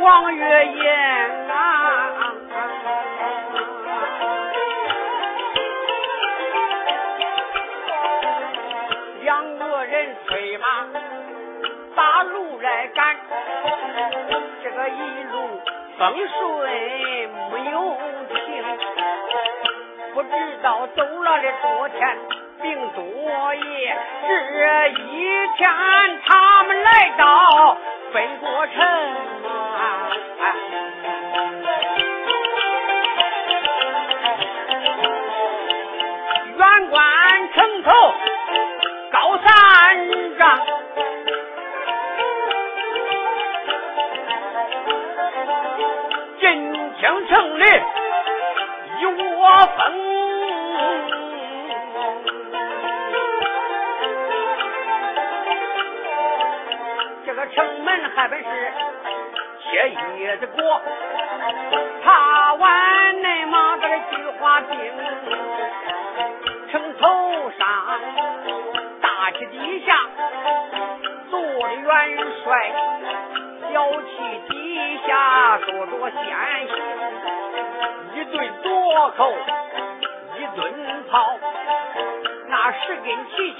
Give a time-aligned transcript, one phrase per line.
[0.00, 0.82] 王月英
[1.48, 1.54] 啊，
[9.22, 10.66] 两个人催马
[11.94, 13.16] 把路来赶，
[14.62, 15.60] 这个一路
[15.98, 16.70] 风顺
[17.52, 17.96] 没有
[18.28, 18.64] 停，
[20.12, 20.28] 不知
[20.62, 22.18] 道走了的多天
[22.60, 23.96] 并多夜，
[24.28, 25.70] 这一天
[26.26, 27.76] 他们来到
[28.12, 29.39] 北国城。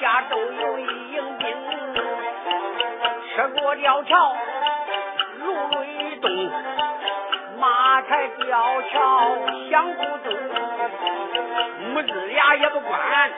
[0.01, 1.47] 家都有一营兵。
[3.35, 4.37] 吃过吊桥，
[5.39, 6.51] 如雷动，
[7.59, 9.37] 马踩吊桥
[9.71, 10.33] 响不咚。
[11.93, 13.31] 母子俩也不管，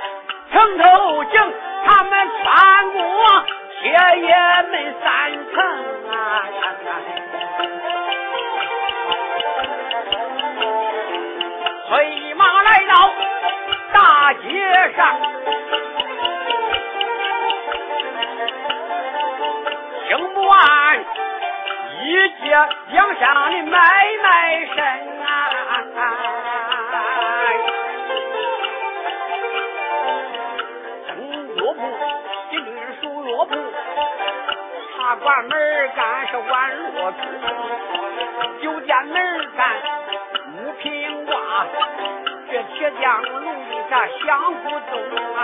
[44.25, 44.99] 想不动
[45.37, 45.39] 啊！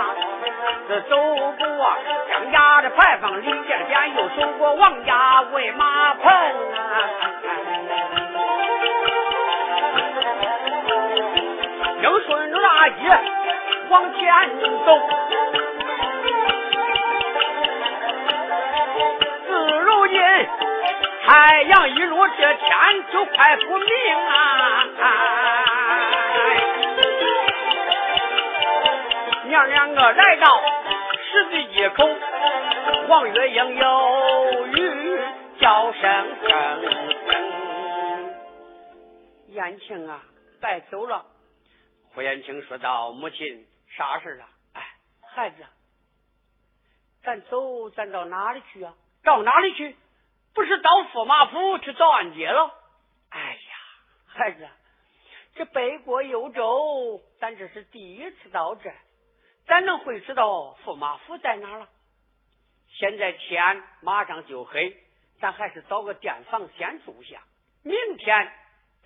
[0.87, 1.97] 这走过
[2.29, 6.33] 张家的牌坊，李家店又走过王家喂马棚啊！
[12.01, 12.95] 正顺着大街
[13.89, 14.49] 往前
[14.85, 14.99] 走。
[19.47, 20.21] 只如今
[21.25, 23.87] 太阳一落，这天就快不明
[24.27, 24.85] 啊！
[29.49, 30.61] 娘两个来到
[31.17, 32.07] 十字街口，
[33.07, 35.19] 王月英有语
[35.59, 36.01] 叫声
[36.47, 36.81] 声。
[39.47, 40.23] 燕青啊，
[40.61, 41.25] 白走了。
[42.13, 43.65] 胡延青说道：“母亲，
[43.97, 44.45] 啥事啊？
[44.73, 44.87] 哎，
[45.33, 45.65] 孩子，
[47.23, 48.93] 咱走，咱到哪里去啊？
[49.23, 49.95] 到哪里去？”
[50.53, 52.71] 不是到驸马府去找安杰了？
[53.29, 53.57] 哎呀，
[54.27, 54.67] 孩子，
[55.55, 58.91] 这北国幽州，咱这是第一次到这，
[59.69, 61.87] 咱能会知道驸马府在哪了？
[62.87, 64.97] 现在天马上就黑，
[65.39, 67.43] 咱还是找个店房先住下，
[67.83, 68.51] 明天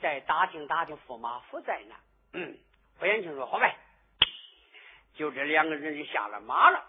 [0.01, 1.99] 再打听打听驸马府在哪。
[2.31, 2.57] 嗯，
[2.97, 3.75] 胡延庆说好呗，
[5.15, 6.85] 就这两个人就下了马了。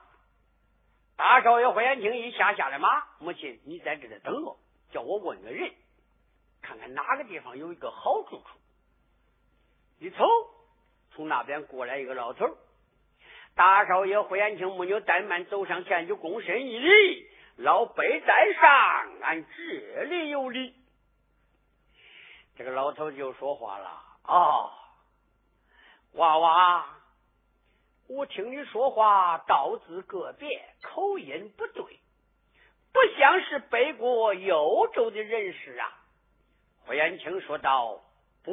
[1.17, 4.57] 大少爷胡延庆一下下了马，母亲，你在这里等我，
[4.93, 5.75] 叫我问个人，
[6.63, 8.59] 看看哪个地方有一个好住处。
[9.99, 10.25] 一瞅，
[11.11, 12.57] 从那边过来一个老头。
[13.55, 20.75] 大少爷胡延庆没有怠慢，走上前就躬身一礼：“老辈在上，俺这里有礼。”
[22.57, 23.89] 这个老头就说话了
[24.27, 24.71] ：“啊，
[26.15, 26.87] 娃娃。”
[28.07, 31.85] 我听你说话，道字个别，口音不对，
[32.93, 35.89] 不像是北国幽州的人士啊。
[36.87, 38.05] 胡延庆说道
[38.45, 38.53] ：“不，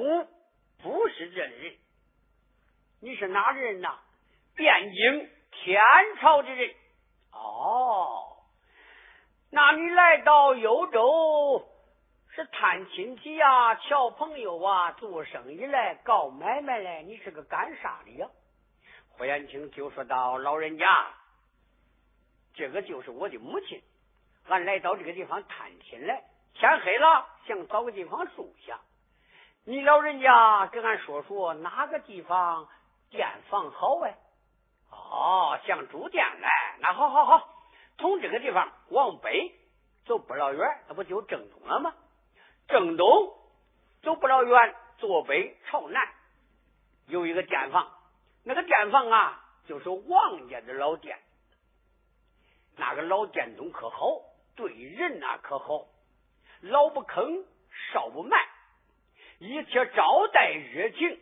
[0.81, 1.75] 不是这人。
[3.01, 3.99] 你是哪里人呐？
[4.57, 5.81] 汴京天
[6.19, 6.73] 朝的人。
[7.31, 8.37] 哦，
[9.49, 11.67] 那你来到幽州
[12.29, 17.01] 是探亲戚啊，瞧朋友啊，做生意来，搞买卖来？
[17.03, 18.27] 你是个干啥的呀？”
[19.17, 20.85] 胡延庆就说道：“老人家，
[22.53, 23.81] 这个就是我的母亲。
[24.47, 26.23] 俺来到这个地方探亲来，
[26.53, 28.79] 天黑了，想找个地方住下。
[29.63, 32.67] 你老人家跟俺说说哪个地方
[33.09, 34.17] 店房好哎？
[35.11, 37.49] 哦，想住店来，那好好好，
[37.97, 39.53] 从这个地方往北
[40.05, 41.93] 走不老远，那不就正东了吗？
[42.69, 43.05] 正东
[44.01, 46.07] 走不老远，坐北朝南
[47.07, 47.91] 有一个店房，
[48.45, 51.19] 那个店房啊，就是王家的老店。
[52.77, 54.21] 那个老店东可好，
[54.55, 55.87] 对人呐可好，
[56.61, 57.43] 老不坑，
[57.91, 58.37] 少不卖，
[59.39, 61.19] 一切招待热情。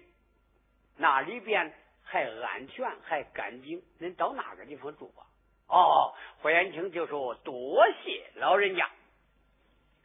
[0.98, 1.74] 那里边
[2.10, 3.84] 还安全，还干净。
[4.00, 5.24] 恁到那个地方住吧。
[5.68, 8.90] 哦，霍元清就说：“多谢老人家。”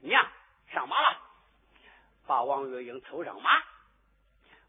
[0.00, 0.22] 娘
[0.70, 1.18] 上马了，
[2.26, 3.50] 把王月英凑上马。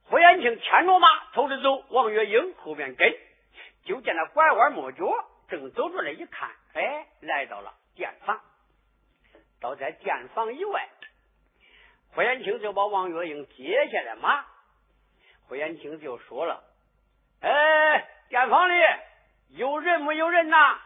[0.05, 3.13] 霍元清牵着马偷着走，王月英后边跟。
[3.83, 5.05] 就见他拐弯抹角，
[5.49, 6.49] 正走出来一看。
[6.73, 8.39] 哎，来到了店房，
[9.59, 10.89] 倒在店房以外，
[12.13, 14.45] 霍元清就把王月英接下来马。
[15.49, 16.63] 霍元清就说了
[17.45, 18.73] ：“哎，店房里
[19.49, 20.79] 有人没有人呐？”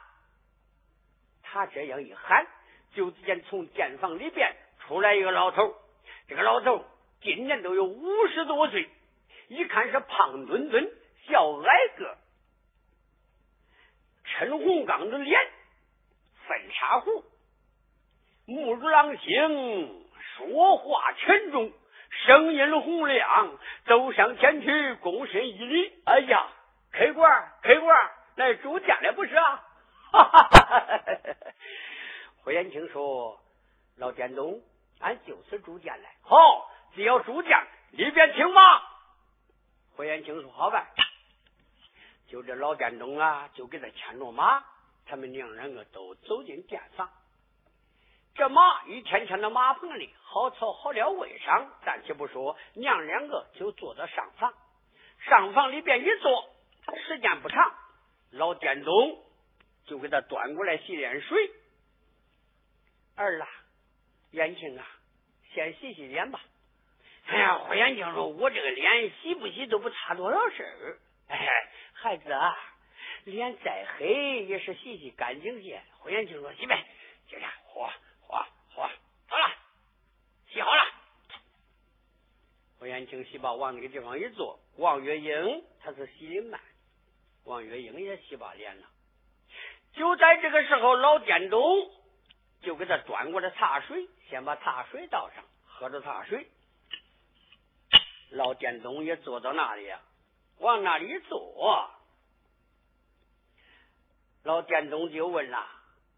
[1.41, 2.45] 他这样一喊，
[2.93, 5.73] 就见从店房里边出来一个老头。
[6.27, 6.85] 这个老头
[7.21, 8.89] 今年都有五十多岁，
[9.47, 10.91] 一看是胖墩墩、
[11.27, 12.17] 小矮个，
[14.25, 15.39] 陈红刚的脸。
[16.45, 17.23] 粉茶壶，
[18.45, 21.71] 目如狼星，说话沉重，
[22.11, 26.01] 声音洪亮，走上前去，躬身一礼。
[26.05, 26.47] 哎呀，
[26.91, 29.65] 客官，客官，来住店了不是啊？
[30.11, 31.13] 哈哈哈哈哈！
[32.43, 33.39] 霍元庆说
[33.97, 34.61] ：“老店东，
[34.99, 36.15] 俺就此住店来。
[36.23, 37.57] 好，只要住店，
[37.91, 38.83] 里边请吧。”
[39.95, 40.87] 霍元庆说：“好吧。”
[42.27, 44.63] 就这老店东啊，就给他牵着马。
[45.05, 47.09] 他们娘两个都走进店房，
[48.35, 51.69] 这马一天天到马棚里，好草好料喂上。
[51.85, 54.53] 暂且不说，娘两个就坐到上房。
[55.19, 56.49] 上房里边一坐，
[57.07, 57.73] 时间不长，
[58.31, 59.23] 老店东
[59.85, 61.51] 就给他端过来洗脸水。
[63.15, 63.47] 儿啊，
[64.31, 64.87] 元庆啊，
[65.53, 66.39] 先洗洗脸吧。
[67.27, 70.97] 哎呀，霍元庆说：“我这个脸洗不洗都不差多少事儿。”
[71.27, 72.55] 哎，孩子啊。
[73.25, 75.81] 脸再黑也是洗洗干净些。
[75.99, 76.85] 霍元清说：“洗呗，
[77.27, 77.93] 接着嚯嚯嚯，好，
[80.51, 80.81] 洗好了。”
[82.79, 86.59] 霍元清洗把往那个地方一坐，王月英他是洗的慢，
[87.43, 88.87] 王月英也洗把脸了。
[89.93, 91.61] 就在这个时候，老店东
[92.61, 96.47] 就给他端过来茶水，先把茶水倒上，喝着茶水。
[98.29, 99.91] 老店东也坐到那里，
[100.59, 101.89] 往那里一坐。
[104.43, 105.67] 老店东就问了：“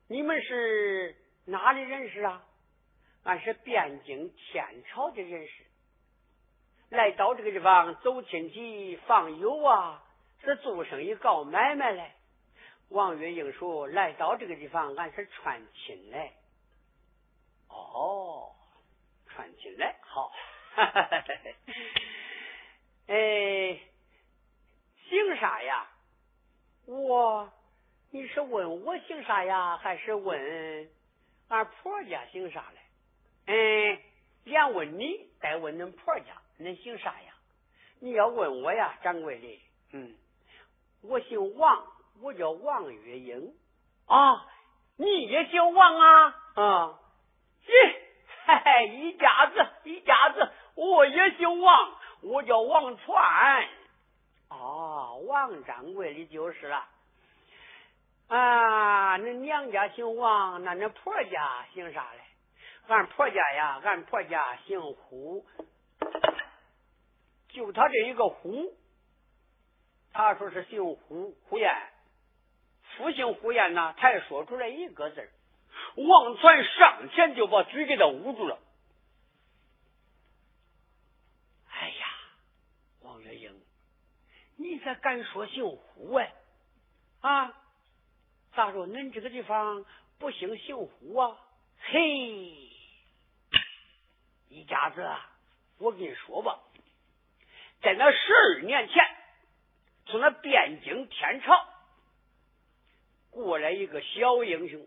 [0.07, 2.43] 你们是哪里人士啊
[3.23, 5.63] ？”“俺是汴京天朝的人士，
[6.89, 10.03] 来到这个地方走亲戚访友啊，
[10.43, 12.11] 是做生意搞买卖嘞。”
[12.89, 16.33] 王月英说：“来到这个地方，俺是串亲来。
[17.69, 18.53] ”“哦，
[19.27, 20.31] 串亲来，好。
[23.07, 23.79] ”“哎，
[25.07, 25.87] 姓啥呀
[26.87, 27.51] ？”“我。”
[28.13, 30.91] 你是问我姓啥呀，还是问
[31.47, 32.80] 俺婆家姓啥嘞？
[33.47, 33.99] 嗯，
[34.43, 36.25] 连问你再问恁婆家，
[36.59, 37.33] 恁姓啥呀？
[37.99, 39.61] 你要问我呀，掌柜的，
[39.93, 40.15] 嗯，
[41.01, 41.85] 我姓王，
[42.21, 43.53] 我叫王月英
[44.07, 44.47] 啊。
[44.97, 46.35] 你也姓王啊？
[46.53, 46.99] 啊，
[47.65, 47.95] 咦，
[48.45, 53.67] 嘿嘿，一家子一家子，我也姓王，我叫王传。
[54.49, 56.85] 哦，王掌柜的就是了。
[58.27, 62.19] 啊，恁娘家姓王，那恁婆家姓啥嘞？
[62.87, 65.45] 俺婆家呀，俺婆家姓胡，
[67.49, 68.73] 就他这一个胡，
[70.11, 71.73] 他说是姓胡，胡彦，
[72.97, 75.29] 父姓胡彦呐，他也说出来一个字
[75.95, 78.59] 王传上前就把嘴给他捂住了。
[81.69, 82.07] 哎呀，
[83.01, 83.61] 王月英，
[84.57, 86.33] 你咋敢说姓胡哎？
[87.21, 87.53] 啊？
[88.53, 88.85] 咋说？
[88.85, 89.85] 恁这个地方
[90.19, 91.37] 不兴姓胡啊？
[91.79, 92.70] 嘿，
[94.51, 95.01] 一家子，
[95.79, 96.59] 我跟你说吧，
[97.81, 99.03] 在那十二年前，
[100.05, 101.65] 从那汴京天朝
[103.29, 104.85] 过来一个小英雄，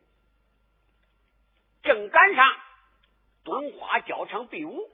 [1.83, 2.57] 正赶上
[3.43, 4.91] 东华教场比武，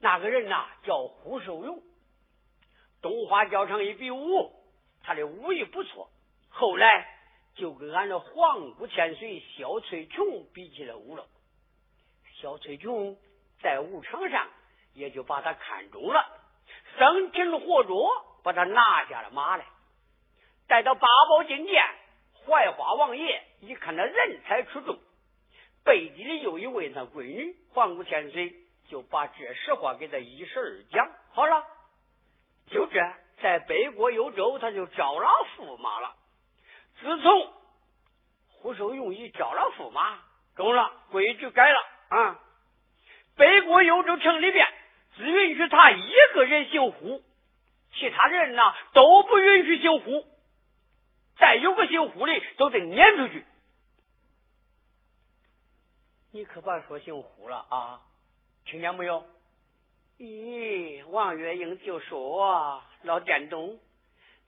[0.00, 1.80] 那个人呐叫胡寿勇，
[3.00, 4.52] 东华教场一比武。
[5.02, 6.10] 他的武艺不错，
[6.50, 7.08] 后来
[7.54, 11.26] 就跟俺的皇姑千岁萧翠琼比起来武了。
[12.40, 13.18] 小翠琼
[13.60, 14.48] 在武场上
[14.94, 16.26] 也就把他看中了，
[16.98, 18.10] 生擒活捉，
[18.42, 19.66] 把他拿下了马来，
[20.66, 21.84] 带到八宝金殿。
[22.46, 24.98] 怀化王爷一看他人才出众，
[25.84, 28.54] 背地里有一位他闺女环顾千岁，
[28.88, 31.12] 就把这实话给他一十二讲。
[31.32, 31.62] 好了，
[32.70, 32.98] 就这，
[33.42, 35.28] 在北国幽州，他就招了
[35.58, 36.14] 驸马了。
[37.00, 37.52] 自从
[38.48, 40.18] 胡守勇一招了驸马，
[40.56, 41.78] 中了规矩改了
[42.10, 42.38] 啊！
[43.36, 44.68] 北国幽州城里边
[45.16, 47.22] 只允许他一个人姓胡，
[47.94, 48.62] 其他人呢
[48.92, 50.26] 都不允许姓胡。
[51.38, 53.46] 再有个姓胡的，都得撵出去。
[56.32, 58.02] 你可别说姓胡了啊！
[58.66, 59.24] 听见没有？
[60.18, 63.80] 咦，王月英就说：“老店东，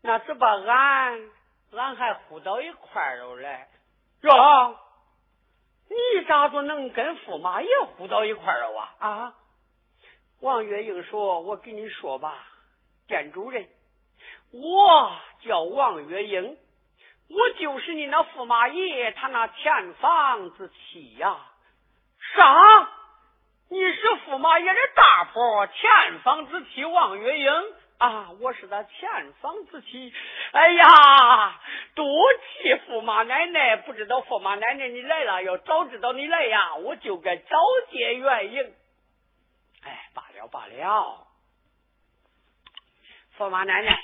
[0.03, 1.31] 那是把俺
[1.73, 3.67] 俺还呼到一块儿了嘞。”
[4.21, 4.79] 哟，
[5.93, 9.09] 你咋就能跟驸马爷糊到一块儿了啊？
[9.09, 9.35] 啊！
[10.41, 12.35] 王月英说：“我跟你说吧，
[13.07, 13.69] 店主人，
[14.53, 15.13] 我
[15.45, 16.57] 叫王月英，
[17.29, 21.37] 我就是你那驸马爷他那前房之妻呀。”
[22.35, 22.89] 啥？
[23.69, 28.31] 你是驸马爷的大婆，前房之妻王月英啊！
[28.41, 30.13] 我是他前房之妻。
[30.51, 31.61] 哎呀，
[31.95, 32.05] 多
[32.35, 33.77] 气驸马奶奶！
[33.77, 37.57] 不知道驸马奶奶你来了，要早知道你来呀，我就该早
[37.93, 38.75] 结缘迎。
[39.85, 41.29] 哎，罢了罢了。
[43.39, 43.97] 驸马奶奶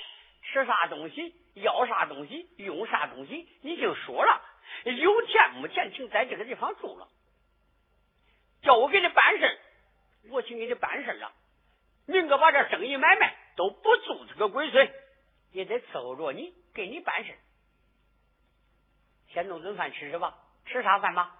[0.43, 4.41] 吃啥东西，要啥东西，用啥东西，你就说了。
[4.85, 7.05] 有钱没钱，请在这个地方住了。
[8.61, 9.59] 叫我给你办事
[10.29, 11.33] 我请给你办事了。
[12.05, 14.89] 明个把这生意买卖都不住这个鬼祟，
[15.51, 17.37] 也得伺候着你，给你办事
[19.33, 21.37] 先弄顿饭吃吃吧，吃啥饭吧？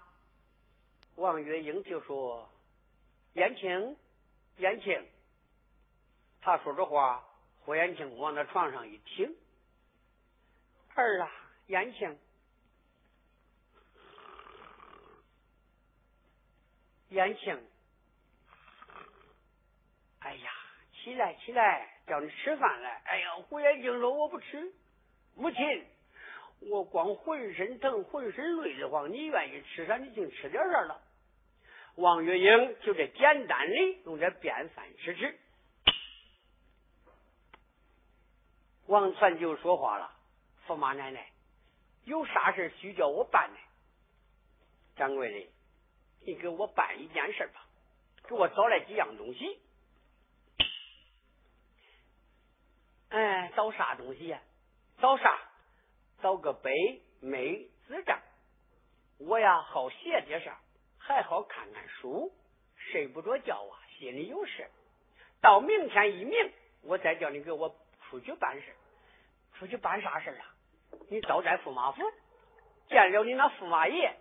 [1.15, 2.49] 王月英就说
[3.35, 3.95] ：“燕青，
[4.57, 5.07] 燕青。”
[6.43, 7.23] 他说这话，
[7.61, 9.33] 霍延庆往那床上一听
[10.95, 11.31] ：“儿啊，
[11.67, 12.19] 燕青。”
[17.11, 17.65] 燕青，
[20.19, 20.51] 哎呀，
[20.91, 23.01] 起来起来，叫你吃饭来。
[23.05, 24.73] 哎呀，胡延庆说我不吃。
[25.35, 25.85] 母亲，
[26.59, 29.09] 我光浑身疼，浑身累得慌。
[29.13, 30.99] 你愿意吃啥，你就吃点啥了。
[31.95, 33.75] 王月英就这简单的
[34.05, 35.37] 用这便饭吃吃。
[38.87, 40.11] 王传就说话了
[40.67, 41.29] ：“驸马奶奶，
[42.05, 43.57] 有啥事需叫我办呢？”
[44.97, 45.49] 掌柜的。
[46.25, 47.65] 你给我办一件事吧，
[48.27, 49.59] 给我找来几样东西。
[53.09, 54.39] 哎，找啥东西呀？
[54.99, 55.39] 找啥？
[56.21, 58.19] 找个杯、梅、纸张。
[59.19, 60.57] 我呀，好写点啥，
[60.97, 62.31] 还好看看书，
[62.75, 64.67] 睡不着觉啊，心里有事。
[65.41, 66.51] 到明天一明，
[66.83, 67.75] 我再叫你给我
[68.09, 68.73] 出去办事。
[69.53, 70.45] 出去办啥事啊？
[71.09, 72.01] 你早在驸马府
[72.89, 74.15] 见了你那驸马爷。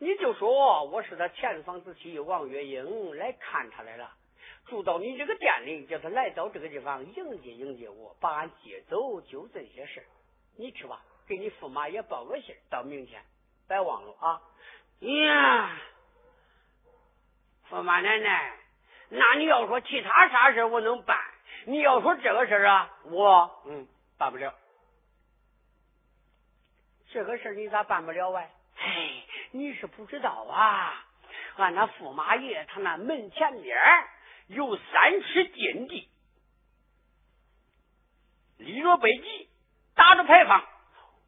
[0.00, 4.12] 你就说我是他前房之妻王月英来看他来了，
[4.68, 10.04] 住到你这个店里，叫他来到这个地方迎接迎接我，把俺接走，就这些事
[10.56, 13.22] 你去吧，给你驸马爷报个信到明天
[13.66, 14.42] 别忘了啊！
[15.00, 15.76] 呀，
[17.70, 18.56] 驸马奶奶，
[19.08, 21.18] 那你要说其他啥事我能办，
[21.66, 23.86] 你要说这个事啊，我嗯
[24.18, 24.54] 办不了。
[27.10, 28.44] 这个事你咋办不了啊
[28.76, 29.24] 哎？
[29.52, 31.06] 你是不知道啊，
[31.56, 34.08] 俺那驸马爷他那门前边儿
[34.48, 36.08] 有三尺禁地，
[38.56, 39.48] 立着碑记，
[39.94, 40.64] 打着牌坊，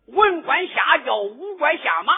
[0.07, 2.15] 文官下轿，武官下马，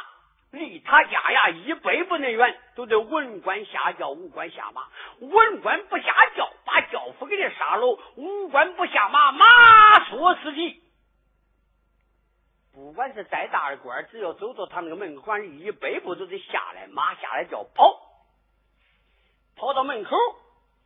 [0.52, 4.88] 离他家呀一百步内远，都得文官下轿，武官下马。
[5.20, 10.82] 文官不下轿，把轿夫给他杀了；武官不下马，马说死体。
[12.72, 18.00] 不管是再大的官，只要走到他那个门口，一百步都得下来，马下来就要跑，
[19.56, 20.16] 跑到门口，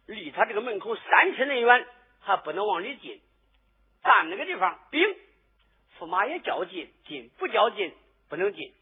[0.07, 1.87] 离他这个门口三尺内远，
[2.21, 3.21] 还不能往里进，
[4.03, 5.03] 站那个地方，兵
[5.99, 7.95] 驸马爷叫进，进不叫进，
[8.29, 8.73] 不能进。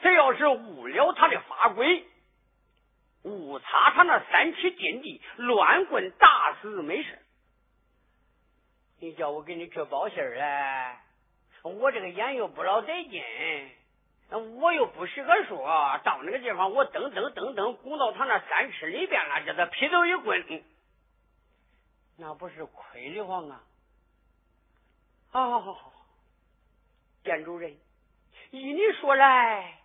[0.00, 2.04] 谁要是误了他的法规，
[3.22, 7.18] 误差他那三尺禁地，乱棍打死没事。
[8.98, 10.96] 你叫我给你去报信儿嘞？
[11.62, 13.22] 我这个眼又不老得劲，
[14.38, 15.58] 我又不识个数，
[16.04, 20.62] 到那个地方我噔噔噔噔拱到他那三尺里边了，叫他劈头一棍，
[22.16, 23.60] 那不是亏的慌啊！
[25.30, 25.92] 好好好好，
[27.22, 27.76] 店主人，
[28.50, 29.78] 依你说来，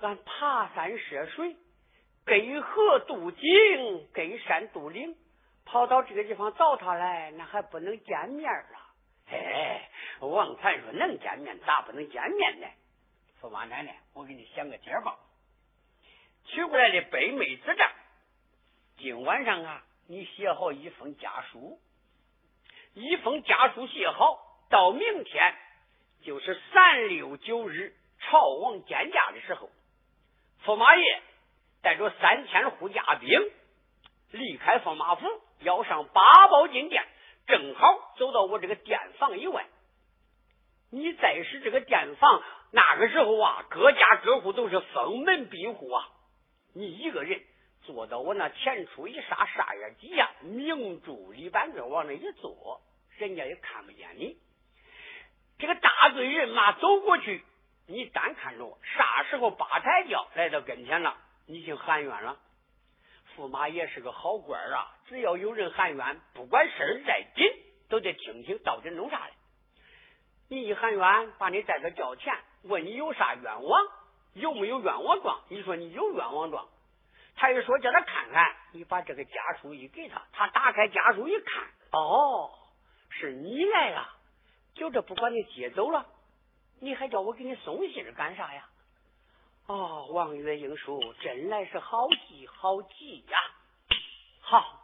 [0.00, 1.56] 俺爬山涉水，
[2.24, 5.16] 隔河渡井，跟山渡岭，
[5.64, 8.78] 跑到这个地方找他来，那还不能见面了。
[9.30, 12.66] 哎，王禅说：“能见面，咋不能见面呢？
[13.40, 15.16] 驸马奶奶，我给你想个解吧。
[16.44, 17.90] 取过来的北美子账，
[18.96, 21.78] 今晚上啊，你写好一封家书，
[22.94, 24.38] 一封家书写好，
[24.70, 25.54] 到明天
[26.22, 29.70] 就是三六九日朝王见驾的时候，
[30.64, 31.22] 驸马爷
[31.80, 33.40] 带着三千护驾兵
[34.32, 35.26] 离开驸马府，
[35.60, 37.06] 要上八宝金殿，
[37.46, 39.64] 正好走到我这个殿房以外。
[40.90, 46.08] 你再使这个殿房，那个时候啊，各家各户都是封门闭户啊。
[46.74, 47.40] 你一个人
[47.82, 52.80] 坐到我那前出一刹刹呀几呀，明珠里板凳往那一坐，
[53.16, 54.36] 人家也看不见你。
[55.58, 57.42] 这个大队人马走过去，
[57.86, 62.38] 你单看着啥时候八抬轿来到跟前了，你就喊冤了。
[63.34, 67.46] 驸马爷是个好官啊，只要有人喊冤，不管事儿再紧，
[67.88, 69.32] 都得听听到底弄啥的。
[70.48, 73.86] 你一喊冤，把你带到轿前，问你有啥冤枉，
[74.34, 75.40] 有没有冤枉状？
[75.48, 76.68] 你说你有冤枉状，
[77.36, 82.50] 他一说叫他看看，你把这个家书一给他，他打开家书一看，哦，
[83.10, 84.08] 是你来了，
[84.74, 86.06] 就这不把你接走了，
[86.80, 88.68] 你还叫我给你送信干啥呀？
[89.66, 93.38] 哦，王月英叔真来是好急好急呀！
[94.40, 94.80] 好，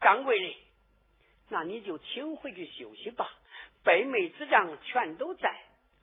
[0.00, 0.56] 掌柜的，
[1.50, 3.30] 那你就请回去休息吧。
[3.84, 5.54] 北妹子丈全都在，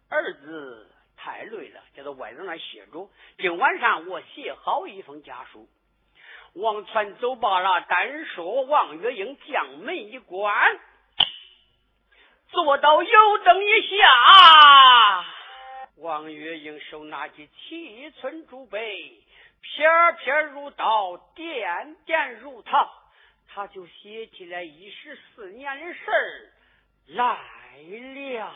[0.09, 3.09] 儿子太累了，叫到外头那歇着。
[3.37, 5.67] 今晚上我写好一封家书。
[6.53, 10.79] 王传走罢了，单说王月英将门一关，
[12.47, 15.25] 坐到油灯一下。
[15.97, 19.21] 王月英手拿起七寸竹杯，
[19.61, 22.89] 片片如刀，点点如糖，
[23.49, 26.51] 他就写起来一十四年的事儿
[27.07, 27.37] 来。
[28.39, 28.55] 了。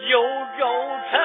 [0.00, 0.22] 有
[0.58, 0.64] 州
[1.10, 1.20] 城，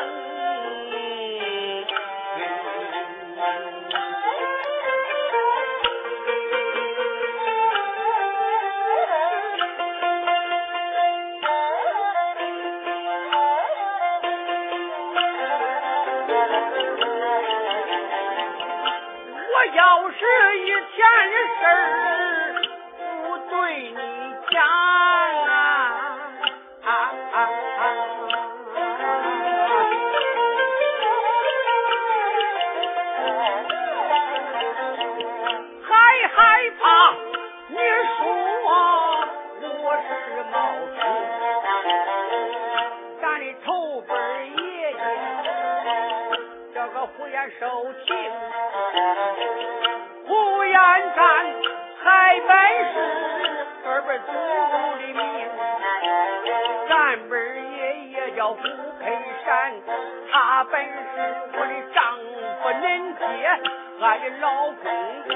[19.50, 20.18] 我要是
[20.60, 20.76] 一天
[21.32, 22.13] 的事儿。
[60.34, 60.90] 他本是
[61.54, 62.04] 我的丈
[62.60, 63.24] 夫恁爹，
[64.02, 64.84] 俺的老公
[65.28, 65.32] 公。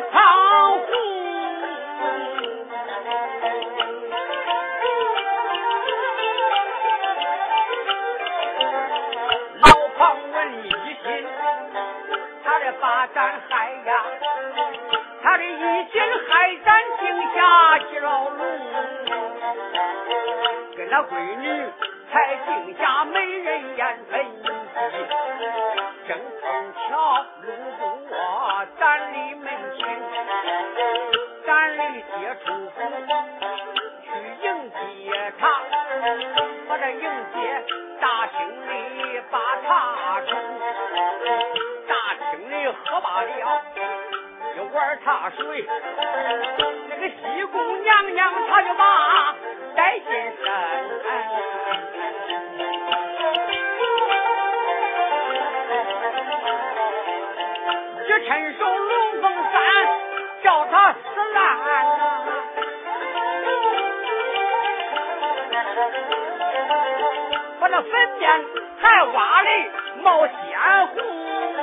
[0.00, 0.20] 跑
[0.78, 0.88] 红，
[9.62, 9.64] 老
[9.98, 9.98] 庞
[10.32, 11.26] 文一心，
[12.44, 14.04] 他的八斩海呀，
[15.22, 15.46] 他的一
[15.90, 17.02] 心海斩惊
[17.34, 17.36] 下
[17.78, 18.08] 蛟龙，
[20.76, 21.44] 跟那闺女
[22.12, 24.07] 才净下美人眼。
[41.86, 41.94] 大
[42.30, 45.64] 厅里喝罢了一碗茶水，
[46.88, 49.34] 那个西宫娘娘她就把
[49.76, 50.44] 带进身。
[58.06, 59.56] 只趁手龙凤山，
[60.42, 60.98] 叫他死
[61.34, 61.38] 烂！
[67.60, 68.44] 把那坟边
[68.80, 69.48] 还挖的
[70.08, 70.32] 冒鲜
[70.94, 71.57] 红。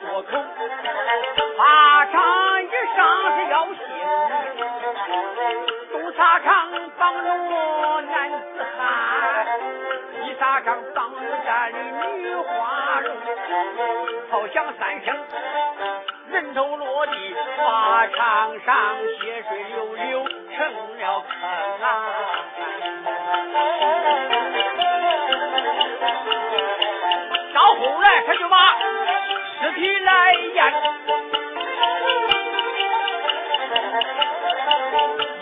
[0.00, 0.30] 多口，
[1.56, 2.16] 法场
[2.62, 2.98] 以上
[3.36, 3.76] 是要性，
[5.92, 6.48] 东沙场
[6.98, 7.28] 放着
[8.02, 8.36] 男子
[8.76, 9.46] 汉，
[10.12, 11.78] 西沙场放着咱的
[12.18, 13.16] 女花容，
[14.30, 15.16] 炮响三声，
[16.30, 21.32] 人头落地，法场上血水流流成了坑
[21.82, 21.86] 啊！
[29.76, 30.72] 尸体来验，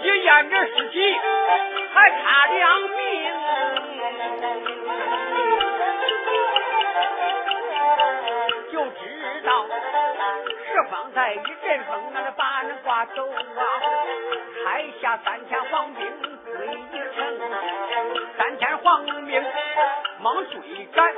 [0.03, 1.17] 一验这尸体
[1.93, 3.31] 还差两命，
[8.73, 9.67] 就知道
[10.67, 13.63] 是方才一阵风，那把人刮走啊！
[14.65, 16.05] 台下三千黄兵
[16.45, 17.25] 追一城，
[18.37, 19.45] 三千黄兵
[20.19, 20.61] 忙追
[20.93, 21.15] 赶，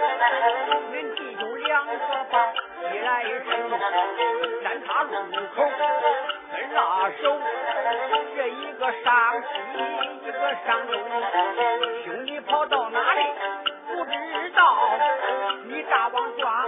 [0.93, 1.15] 恁
[1.87, 3.49] 一来城，
[4.63, 5.11] 站他路
[5.55, 5.63] 口
[6.51, 7.23] 分拉手，
[8.37, 9.47] 这一个上西，
[10.27, 10.95] 一个上东，
[12.05, 13.21] 兄弟跑到哪里
[13.87, 14.59] 不知道，
[15.67, 16.67] 你大王庄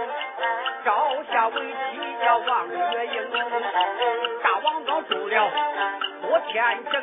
[0.85, 3.29] 招下为妻叫王月英，
[6.51, 6.99] 天整，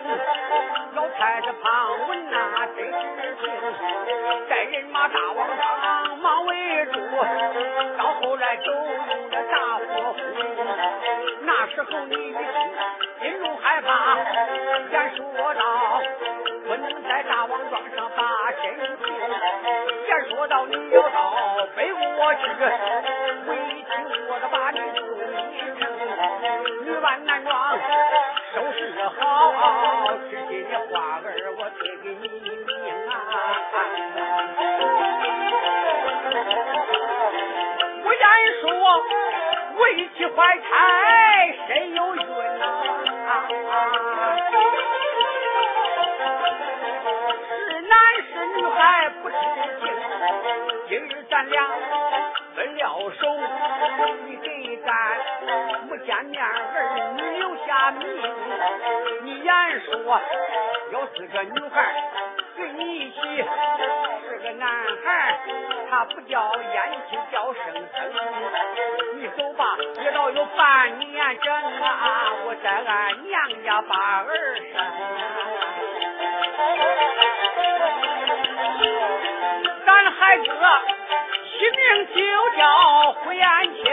[0.94, 2.36] 老太太庞文呐
[2.76, 2.92] 真是
[3.40, 3.44] 情，
[4.48, 6.98] 带人马大王庄忙围住，
[7.96, 10.18] 到后来都用了大火轰，
[11.42, 12.40] 那时候你一听
[13.20, 14.16] 心中害怕，
[14.90, 15.62] 先说道
[16.66, 18.64] 不能在大王庄上把真
[18.98, 19.06] 情，
[20.08, 21.32] 言说道你要到
[21.76, 22.40] 北国去，
[23.46, 23.94] 为情
[24.28, 25.30] 我的把你送一
[25.78, 25.85] 程，
[29.08, 32.48] 好，吃进的花儿我推给你命
[33.08, 33.10] 啊！
[38.04, 38.24] 我言
[38.60, 38.64] 说
[39.76, 39.80] 为
[40.16, 40.68] 妻怀胎
[41.68, 42.20] 身有孕
[42.58, 42.62] 呐、
[47.68, 47.92] 是男
[48.26, 49.34] 是女还不知
[49.80, 49.82] 情，
[50.88, 51.56] 今日咱俩
[52.54, 52.80] 分了
[53.20, 53.22] 手，
[54.26, 54.46] 你给
[54.84, 54.88] 咱
[55.88, 56.48] 没见面儿
[57.90, 60.20] 女留下名，你言说
[60.92, 61.76] 要是个女孩
[62.56, 63.18] 跟你一起，
[64.28, 64.68] 是个男
[65.04, 65.38] 孩
[65.90, 68.12] 他不叫燕青叫生生，
[69.16, 69.64] 你走吧，
[70.02, 74.74] 也到有半年整啊，我在俺娘家把儿生。
[79.86, 82.18] 咱孩子起名就
[82.56, 82.62] 叫
[83.12, 83.84] 胡延庆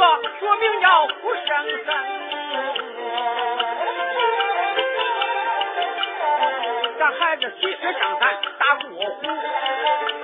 [0.00, 0.06] 个
[0.40, 1.48] 学名叫胡生
[1.84, 1.92] 生。
[6.98, 8.22] 咱孩子七岁上山
[8.58, 9.20] 打过虎，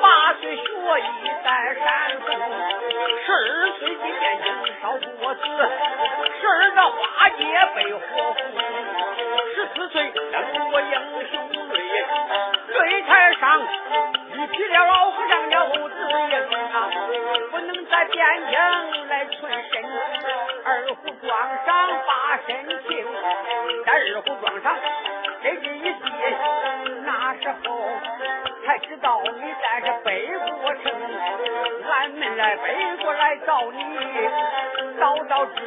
[0.00, 1.84] 八岁学艺在山
[2.24, 2.28] 东，
[3.26, 3.36] 十二
[3.78, 4.48] 岁进汴京
[4.80, 4.82] 烧
[5.20, 5.44] 锅子，
[6.40, 7.38] 十二个花街
[7.74, 8.00] 被火
[8.32, 8.34] 红，
[9.54, 10.34] 十四岁登
[10.70, 10.92] 过英
[11.30, 11.34] 雄
[14.46, 15.54] 队，擂台上与起了老和尚的
[15.88, 15.94] 子
[16.30, 16.34] 营
[16.72, 16.76] 啊，
[17.50, 18.16] 不能在边
[18.50, 19.84] 境来存身。
[20.64, 21.30] 二虎庄
[21.64, 21.68] 上
[22.06, 22.10] 把
[22.46, 22.48] 身
[22.88, 23.06] 情，
[23.84, 24.76] 在二虎庄上
[25.42, 26.00] 这一计，
[27.04, 27.66] 那时候
[28.64, 30.26] 才知道你在这北
[30.60, 30.92] 国城，
[31.90, 33.80] 俺们来北国来找你，
[34.98, 35.62] 早早知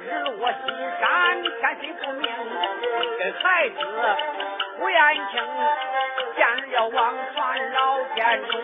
[0.00, 0.58] 日落西
[1.00, 2.26] 山，天黑不明，
[3.18, 3.76] 这孩子。
[4.78, 5.00] 胡延
[5.32, 5.42] 庆
[6.36, 8.60] 见了王传老天中，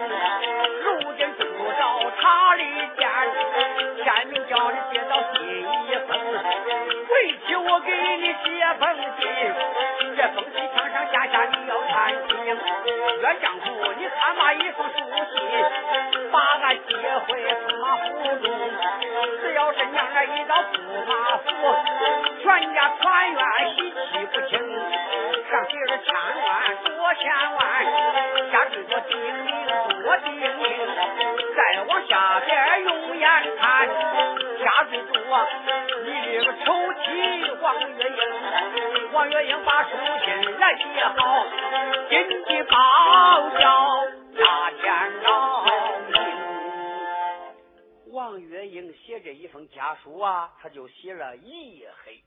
[0.84, 1.42] 如今住
[1.80, 1.82] 到
[2.20, 2.62] 茶里
[2.98, 3.08] 间，
[4.04, 6.10] 天明叫你接到信一封，
[7.08, 7.10] 回
[7.46, 8.44] 去我给你写
[8.78, 9.20] 封信，
[10.14, 12.30] 这封信上上下下你要看清。
[13.22, 13.64] 岳丈夫，
[13.96, 14.98] 你看嘛一封书
[15.32, 15.40] 信，
[16.30, 16.92] 把俺接
[17.26, 18.02] 回驸马府
[18.42, 18.46] 中，
[37.82, 39.90] 王月英，王月英把书
[40.24, 40.84] 信来写
[41.16, 41.44] 好，
[42.08, 44.06] 紧急报交
[44.38, 45.66] 大天老
[48.12, 52.22] 王月英写这一封家书啊，他就写了一夜黑。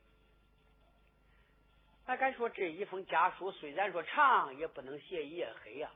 [2.08, 5.90] 俺敢说这一封家书虽然说长，也不能写夜黑呀。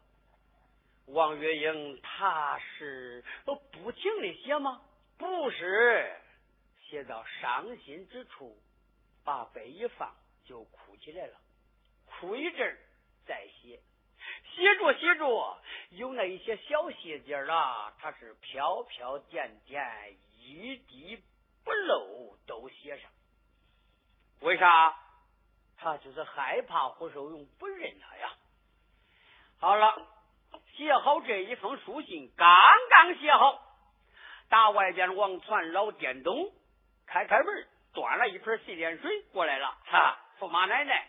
[1.07, 4.79] 王月英他是不停的写吗？
[5.17, 6.09] 不是，
[6.89, 8.57] 写到伤心之处，
[9.29, 10.11] 把笔一放
[10.43, 11.37] 就哭起来了。
[12.07, 12.77] 哭一阵
[13.27, 13.79] 再写，
[14.55, 15.61] 写着写着，
[15.91, 21.21] 有那一些小细节啊，他是飘飘点点，一滴
[21.63, 23.11] 不漏都写上。
[24.39, 24.97] 为啥？
[25.77, 28.33] 他就是害怕胡守勇不认他呀。
[29.59, 30.07] 好了，
[30.75, 32.49] 写好这一封书信，刚
[32.89, 33.61] 刚写好，
[34.49, 36.51] 打外边王传老店东
[37.05, 39.78] 开开门，端了一盆洗脸水过来了。
[39.86, 41.08] 哈，驸马奶奶，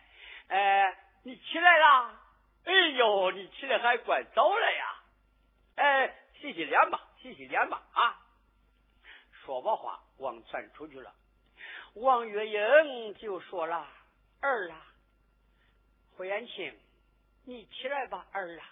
[0.48, 2.20] 哎，你起来了？
[2.64, 4.96] 哎呦，你起来还怪早了呀！
[5.76, 8.20] 哎，洗洗脸吧，洗洗脸吧啊！
[9.32, 11.14] 说把话，王传出去了。
[11.94, 13.88] 王月英就说了。
[14.42, 14.86] 儿啊，
[16.16, 16.78] 胡延庆，
[17.44, 18.64] 你起来吧，儿啊，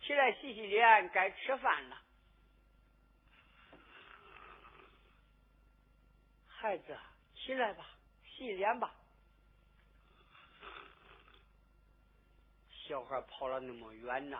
[0.00, 1.96] 起来洗洗脸，该吃饭了。
[6.48, 6.98] 孩子，
[7.48, 7.86] 起来吧，
[8.26, 8.92] 洗脸吧。
[12.68, 14.36] 小孩跑了那么远呐，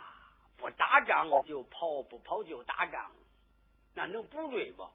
[0.58, 3.10] 不打仗就跑，不跑就打仗，
[3.94, 4.86] 那能不对不？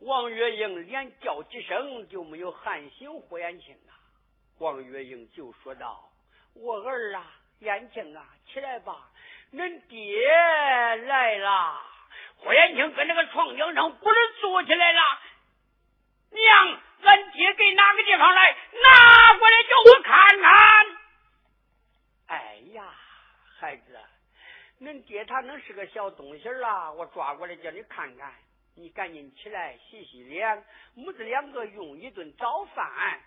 [0.00, 3.94] 王月英连叫几声，就没有喊醒胡延庆啊。
[4.58, 6.10] 王月英就说道
[6.54, 9.12] ：“我儿啊，燕青啊，起来吧，
[9.52, 10.28] 恁爹
[11.06, 11.80] 来了。”
[12.42, 15.00] 霍延庆跟那个床顶上不是坐起来了。
[16.30, 18.56] 娘，俺爹给哪个地方来？
[18.82, 20.86] 拿过来叫我看看。
[22.26, 22.92] 哎呀，
[23.58, 23.98] 孩子，
[24.80, 26.90] 恁爹他能是个小东西啦？
[26.90, 28.34] 我抓过来叫你看看。
[28.78, 30.62] 你赶紧起来洗洗脸，
[30.94, 33.18] 母子两个用一顿早饭。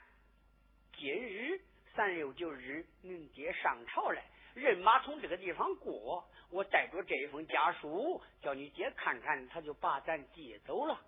[0.96, 1.60] 今日
[1.96, 4.22] 三六九日，恁爹上朝来，
[4.54, 11.00] 人马从这个地方过，我带着这一封家书，叫你爹看看，他就把咱接走了。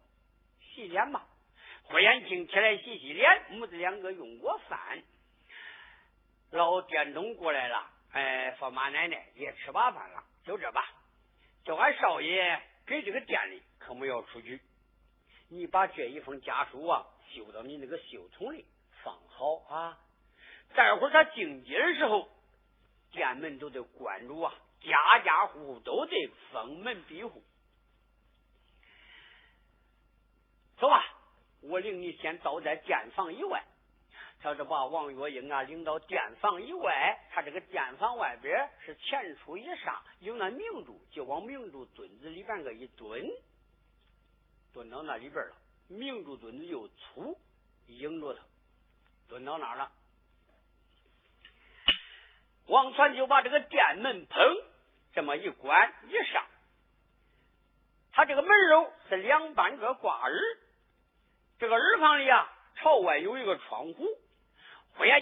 [0.60, 1.24] 洗脸吧，
[1.92, 5.04] 霍延庆起来洗洗脸，母子两个用过饭，
[6.52, 10.84] 老店东过来了，哎，说马奶奶也吃罢饭了，就这吧，
[11.66, 14.60] 叫俺少爷给这个店里可没要出去，
[15.50, 18.66] 你把这一封家书啊，绣到你那个绣筒里。
[19.04, 19.98] 放好啊！
[20.76, 22.30] 待会儿他进街的时候，
[23.12, 27.42] 店门都得关住啊，家家户户都得封门闭户。
[30.78, 31.04] 走吧，
[31.62, 33.64] 我领你先到在店房以外。
[34.44, 43.24] 他是把王月英啊领到店房以外，他这个店房外边是前出一上，有那明柱，就往明柱墩子里边个一蹲，
[44.74, 45.56] 蹲到那里边了。
[45.88, 47.38] 明柱墩子又粗，
[47.86, 48.42] 迎着他。
[49.30, 49.92] 蹲到那儿了，
[52.66, 54.64] 王传就把这个店门砰
[55.14, 56.44] 这么一关一上，
[58.12, 60.34] 他这个门楼是两半个挂耳，
[61.62, 64.08] 这个耳房里啊朝外有一个窗户，
[64.98, 65.20] 不然。